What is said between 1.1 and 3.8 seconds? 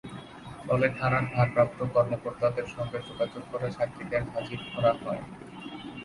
ভারপ্রাপ্ত কর্মকর্তাদের সঙ্গে যোগাযোগ করে